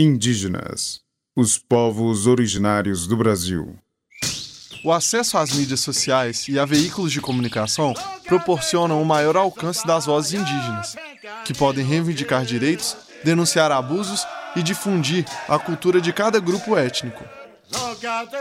Indígenas, 0.00 1.00
os 1.34 1.58
povos 1.58 2.28
originários 2.28 3.04
do 3.08 3.16
Brasil. 3.16 3.76
O 4.84 4.92
acesso 4.92 5.36
às 5.36 5.50
mídias 5.50 5.80
sociais 5.80 6.46
e 6.46 6.56
a 6.56 6.64
veículos 6.64 7.10
de 7.10 7.20
comunicação 7.20 7.92
proporcionam 8.24 9.02
o 9.02 9.04
maior 9.04 9.36
alcance 9.36 9.84
das 9.84 10.06
vozes 10.06 10.34
indígenas, 10.34 10.94
que 11.44 11.52
podem 11.52 11.84
reivindicar 11.84 12.44
direitos, 12.44 12.96
denunciar 13.24 13.72
abusos 13.72 14.24
e 14.54 14.62
difundir 14.62 15.24
a 15.48 15.58
cultura 15.58 16.00
de 16.00 16.12
cada 16.12 16.38
grupo 16.38 16.76
étnico. 16.76 17.24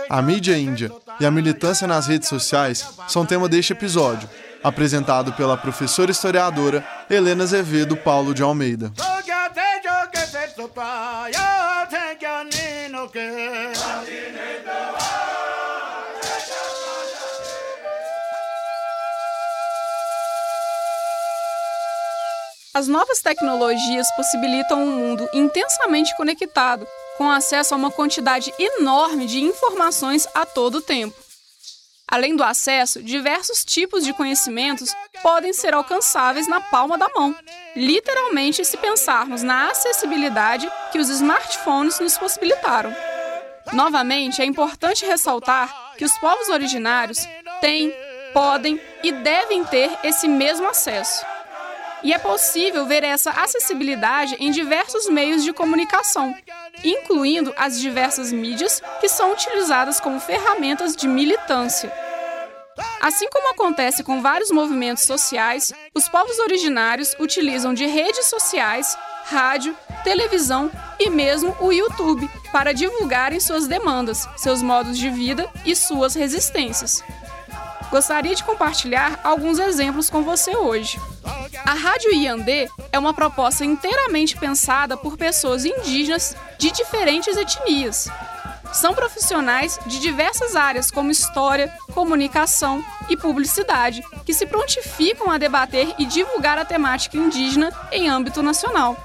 A 0.08 0.22
mídia 0.22 0.56
índia 0.56 0.92
e 1.20 1.26
a 1.26 1.32
militância 1.32 1.88
nas 1.88 2.06
redes 2.06 2.30
sociais 2.30 2.88
são 3.08 3.26
tema 3.26 3.50
deste 3.50 3.74
episódio, 3.74 4.30
apresentado 4.64 5.34
pela 5.34 5.58
professora 5.58 6.12
historiadora 6.12 6.88
Helena 7.10 7.46
Azevedo 7.46 7.98
Paulo 7.98 8.32
de 8.36 8.44
Almeida. 8.44 8.94
As 22.74 22.88
novas 22.88 23.22
tecnologias 23.22 24.08
possibilitam 24.16 24.84
um 24.84 24.92
mundo 24.92 25.28
intensamente 25.34 26.16
conectado, 26.16 26.88
com 27.18 27.28
acesso 27.28 27.74
a 27.74 27.78
uma 27.78 27.90
quantidade 27.90 28.54
enorme 28.60 29.26
de 29.26 29.42
informações 29.42 30.28
a 30.36 30.46
todo 30.46 30.80
tempo. 30.80 31.27
Além 32.10 32.38
do 32.38 32.44
acesso, 32.44 33.04
diversos 33.04 33.66
tipos 33.66 34.06
de 34.06 34.14
conhecimentos 34.14 34.96
podem 35.22 35.52
ser 35.52 35.74
alcançáveis 35.74 36.48
na 36.48 36.62
palma 36.62 36.98
da 36.98 37.10
mão, 37.14 37.36
literalmente 37.76 38.64
se 38.64 38.78
pensarmos 38.78 39.44
na 39.44 39.70
acessibilidade 39.70 40.72
que 40.92 41.00
os 41.00 41.10
smartphones 41.10 42.00
nos 42.00 42.18
possibilitaram. 42.18 42.96
Novamente, 43.74 44.42
é 44.42 44.46
importante 44.46 45.06
ressaltar 45.06 45.96
que 45.98 46.06
os 46.06 46.18
povos 46.18 46.48
originários 46.48 47.28
têm, 47.60 47.94
podem 48.34 48.80
e 49.04 49.12
devem 49.12 49.66
ter 49.66 49.92
esse 50.02 50.30
mesmo 50.30 50.70
acesso. 50.70 51.26
E 52.04 52.14
é 52.14 52.18
possível 52.18 52.86
ver 52.86 53.04
essa 53.04 53.32
acessibilidade 53.32 54.38
em 54.40 54.52
diversos 54.52 55.10
meios 55.10 55.44
de 55.44 55.52
comunicação, 55.52 56.34
incluindo 56.84 57.54
as 57.58 57.80
diversas 57.80 58.32
mídias 58.32 58.82
que 59.00 59.10
são 59.10 59.32
utilizadas 59.32 60.00
como 60.00 60.20
ferramentas 60.20 60.96
de 60.96 61.08
militância. 61.08 61.92
Assim 63.02 63.28
como 63.30 63.50
acontece 63.50 64.04
com 64.04 64.22
vários 64.22 64.52
movimentos 64.52 65.04
sociais, 65.04 65.74
os 65.94 66.08
povos 66.08 66.38
originários 66.40 67.16
utilizam 67.20 67.74
de 67.74 67.86
redes 67.86 68.26
sociais, 68.26 68.98
rádio, 69.26 69.76
televisão 70.04 70.72
e 71.00 71.10
mesmo 71.10 71.56
o 71.60 71.72
YouTube 71.72 72.30
para 72.52 72.74
divulgarem 72.74 73.40
suas 73.40 73.68
demandas, 73.68 74.28
seus 74.38 74.62
modos 74.62 74.98
de 74.98 75.10
vida 75.10 75.50
e 75.66 75.76
suas 75.76 76.16
resistências. 76.16 77.04
Gostaria 77.90 78.36
de 78.36 78.44
compartilhar 78.44 79.20
alguns 79.24 79.60
exemplos 79.60 80.10
com 80.10 80.22
você 80.22 80.56
hoje. 80.56 81.00
A 81.68 81.74
Rádio 81.74 82.14
Iandê 82.14 82.70
é 82.94 82.98
uma 82.98 83.14
proposta 83.14 83.66
inteiramente 83.66 84.38
pensada 84.38 84.96
por 84.96 85.18
pessoas 85.18 85.66
indígenas 85.66 86.34
de 86.58 86.72
diferentes 86.72 87.36
etnias. 87.36 88.08
São 88.72 88.94
profissionais 88.94 89.78
de 89.86 90.00
diversas 90.00 90.56
áreas, 90.56 90.90
como 90.90 91.12
história, 91.12 91.70
comunicação 91.94 92.82
e 93.10 93.18
publicidade, 93.18 94.02
que 94.26 94.34
se 94.34 94.46
prontificam 94.46 95.30
a 95.30 95.38
debater 95.38 95.94
e 96.00 96.06
divulgar 96.06 96.58
a 96.58 96.64
temática 96.64 97.18
indígena 97.18 97.70
em 97.92 98.08
âmbito 98.08 98.42
nacional. 98.42 98.96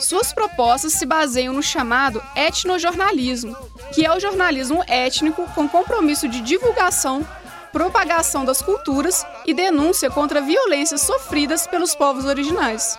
Suas 0.00 0.32
propostas 0.32 0.94
se 0.94 1.06
baseiam 1.06 1.54
no 1.54 1.62
chamado 1.62 2.20
etnojornalismo, 2.34 3.56
que 3.94 4.04
é 4.04 4.12
o 4.12 4.18
jornalismo 4.18 4.82
étnico 4.88 5.46
com 5.54 5.68
compromisso 5.68 6.28
de 6.28 6.40
divulgação 6.40 7.24
propagação 7.72 8.44
das 8.44 8.60
culturas 8.60 9.24
e 9.46 9.54
denúncia 9.54 10.10
contra 10.10 10.40
violências 10.40 11.02
sofridas 11.02 11.66
pelos 11.66 11.94
povos 11.94 12.24
originais. 12.24 12.98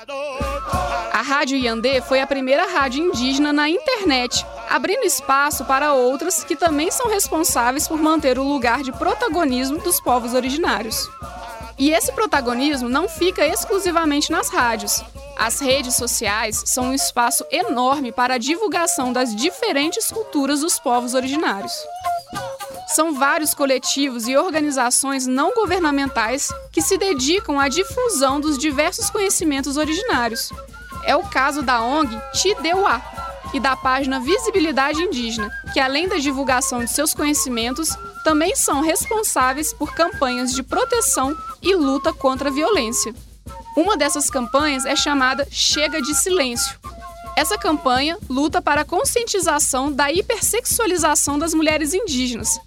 A 1.11 1.21
Rádio 1.21 1.57
Iandê 1.57 2.01
foi 2.01 2.21
a 2.21 2.27
primeira 2.27 2.65
rádio 2.67 3.03
indígena 3.05 3.51
na 3.51 3.69
internet, 3.69 4.45
abrindo 4.69 5.03
espaço 5.03 5.65
para 5.65 5.93
outras 5.93 6.43
que 6.43 6.55
também 6.55 6.89
são 6.89 7.09
responsáveis 7.09 7.87
por 7.87 8.01
manter 8.01 8.39
o 8.39 8.43
lugar 8.43 8.81
de 8.81 8.91
protagonismo 8.91 9.77
dos 9.79 9.99
povos 9.99 10.33
originários. 10.33 11.09
E 11.77 11.91
esse 11.91 12.11
protagonismo 12.11 12.87
não 12.87 13.09
fica 13.09 13.45
exclusivamente 13.45 14.31
nas 14.31 14.49
rádios. 14.49 15.03
As 15.37 15.59
redes 15.59 15.95
sociais 15.95 16.61
são 16.65 16.85
um 16.85 16.93
espaço 16.93 17.43
enorme 17.51 18.11
para 18.11 18.35
a 18.35 18.37
divulgação 18.37 19.11
das 19.11 19.35
diferentes 19.35 20.11
culturas 20.11 20.59
dos 20.61 20.77
povos 20.77 21.15
originários. 21.15 21.73
São 22.93 23.13
vários 23.13 23.53
coletivos 23.53 24.27
e 24.27 24.35
organizações 24.35 25.25
não 25.25 25.53
governamentais 25.53 26.49
que 26.73 26.81
se 26.81 26.97
dedicam 26.97 27.57
à 27.57 27.69
difusão 27.69 28.41
dos 28.41 28.57
diversos 28.57 29.09
conhecimentos 29.09 29.77
originários. 29.77 30.51
É 31.05 31.15
o 31.15 31.23
caso 31.23 31.61
da 31.61 31.81
ONG 31.81 32.13
Tideuá 32.33 33.01
e 33.53 33.61
da 33.61 33.77
página 33.77 34.19
Visibilidade 34.19 35.01
Indígena, 35.01 35.49
que 35.71 35.79
além 35.79 36.09
da 36.09 36.17
divulgação 36.17 36.79
de 36.83 36.91
seus 36.91 37.13
conhecimentos, 37.13 37.95
também 38.25 38.57
são 38.57 38.81
responsáveis 38.81 39.73
por 39.73 39.93
campanhas 39.93 40.53
de 40.53 40.61
proteção 40.61 41.33
e 41.61 41.73
luta 41.73 42.11
contra 42.11 42.49
a 42.49 42.53
violência. 42.53 43.15
Uma 43.77 43.95
dessas 43.95 44.29
campanhas 44.29 44.85
é 44.85 44.97
chamada 44.97 45.47
Chega 45.49 46.01
de 46.01 46.13
Silêncio. 46.13 46.77
Essa 47.37 47.57
campanha 47.57 48.17
luta 48.29 48.61
para 48.61 48.81
a 48.81 48.85
conscientização 48.85 49.89
da 49.89 50.11
hipersexualização 50.11 51.39
das 51.39 51.53
mulheres 51.53 51.93
indígenas, 51.93 52.59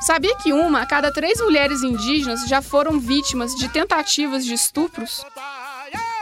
Sabia 0.00 0.36
que 0.36 0.52
uma 0.52 0.82
a 0.82 0.86
cada 0.86 1.12
três 1.12 1.40
mulheres 1.40 1.82
indígenas 1.82 2.46
já 2.48 2.62
foram 2.62 3.00
vítimas 3.00 3.54
de 3.54 3.68
tentativas 3.68 4.44
de 4.44 4.54
estupros? 4.54 5.24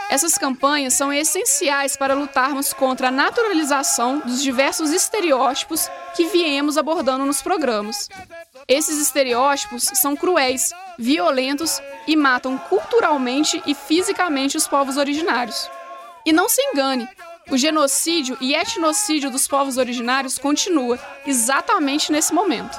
Essas 0.09 0.37
campanhas 0.37 0.93
são 0.93 1.11
essenciais 1.11 1.95
para 1.95 2.15
lutarmos 2.15 2.73
contra 2.73 3.09
a 3.09 3.11
naturalização 3.11 4.19
dos 4.19 4.41
diversos 4.41 4.91
estereótipos 4.91 5.89
que 6.15 6.25
viemos 6.27 6.77
abordando 6.77 7.25
nos 7.25 7.41
programas. 7.41 8.09
Esses 8.67 8.99
estereótipos 8.99 9.83
são 9.95 10.15
cruéis, 10.15 10.71
violentos 10.97 11.79
e 12.07 12.15
matam 12.15 12.57
culturalmente 12.57 13.61
e 13.65 13.75
fisicamente 13.75 14.57
os 14.57 14.67
povos 14.67 14.97
originários. 14.97 15.69
E 16.25 16.33
não 16.33 16.49
se 16.49 16.61
engane, 16.61 17.07
o 17.49 17.57
genocídio 17.57 18.37
e 18.41 18.55
etnocídio 18.55 19.29
dos 19.29 19.47
povos 19.47 19.77
originários 19.77 20.37
continua 20.37 20.99
exatamente 21.25 22.11
nesse 22.11 22.33
momento. 22.33 22.77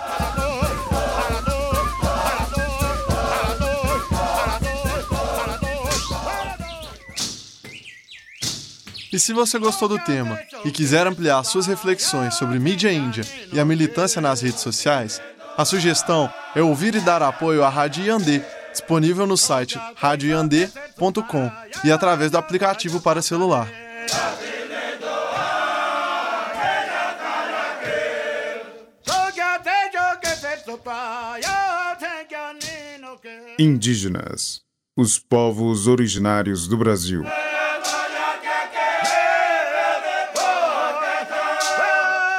E 9.13 9.19
se 9.19 9.33
você 9.33 9.59
gostou 9.59 9.89
do 9.89 9.99
tema 9.99 10.39
e 10.65 10.71
quiser 10.71 11.07
ampliar 11.07 11.43
suas 11.45 11.67
reflexões 11.67 12.35
sobre 12.35 12.59
mídia 12.59 12.93
índia 12.93 13.25
e 13.53 13.59
a 13.59 13.65
militância 13.65 14.21
nas 14.21 14.43
redes 14.43 14.61
sociais, 14.61 15.21
a 15.57 15.65
sugestão 15.65 16.33
é 16.55 16.63
ouvir 16.63 16.95
e 16.95 17.01
dar 17.01 17.23
apoio 17.23 17.65
à 17.65 17.69
Rádio 17.69 18.05
Yandê, 18.05 18.43
disponível 18.71 19.27
no 19.27 19.37
site 19.37 19.81
radioyandê.com 19.97 21.51
e 21.85 21.91
através 21.91 22.31
do 22.31 22.39
aplicativo 22.39 23.01
para 23.01 23.23
celular. 23.23 23.69
Indígenas, 33.59 34.61
os 34.97 35.19
povos 35.19 35.87
originários 35.87 36.69
do 36.69 36.77
Brasil. 36.77 37.25